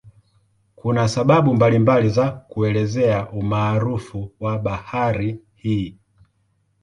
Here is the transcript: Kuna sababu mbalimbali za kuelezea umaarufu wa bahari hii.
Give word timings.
Kuna 0.75 1.07
sababu 1.07 1.53
mbalimbali 1.55 2.09
za 2.09 2.31
kuelezea 2.31 3.29
umaarufu 3.29 4.31
wa 4.39 4.59
bahari 4.59 5.39
hii. 5.55 5.97